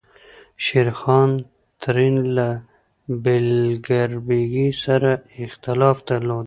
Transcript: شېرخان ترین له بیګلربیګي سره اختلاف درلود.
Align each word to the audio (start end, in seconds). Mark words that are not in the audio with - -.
شېرخان 0.65 1.31
ترین 1.83 2.15
له 2.35 2.49
بیګلربیګي 3.23 4.67
سره 4.83 5.11
اختلاف 5.45 5.97
درلود. 6.07 6.39